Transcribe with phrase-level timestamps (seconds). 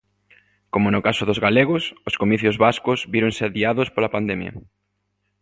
[0.73, 4.51] Como no caso dos galegos, os comicios vascos víronse adiados pola pandemia.